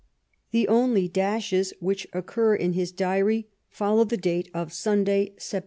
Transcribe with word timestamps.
The 0.49 0.67
only 0.67 1.07
dashes 1.07 1.73
which 1.79 2.07
occur 2.11 2.55
in 2.55 2.73
his 2.73 2.91
diary 2.91 3.49
follow 3.69 4.03
the 4.03 4.17
date 4.17 4.49
of 4.51 4.73
Sunday, 4.73 5.35
Sept. 5.37 5.59